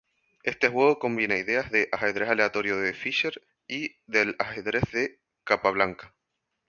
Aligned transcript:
Este 0.41 0.67
juego 0.67 0.97
combina 0.97 1.37
ideas 1.37 1.69
del 1.69 1.87
Ajedrez 1.91 2.27
Aleatorio 2.29 2.75
de 2.77 2.95
Fischer 2.95 3.39
y 3.67 3.97
del 4.07 4.35
Ajedrez 4.39 4.81
de 4.91 5.19
Capablanca. 5.43 6.15